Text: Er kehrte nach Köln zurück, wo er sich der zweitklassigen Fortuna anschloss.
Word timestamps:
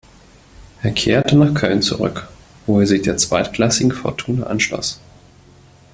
Er 0.81 0.93
kehrte 0.93 1.37
nach 1.37 1.53
Köln 1.53 1.83
zurück, 1.83 2.27
wo 2.65 2.79
er 2.79 2.87
sich 2.87 3.03
der 3.03 3.17
zweitklassigen 3.17 3.91
Fortuna 3.91 4.47
anschloss. 4.47 4.99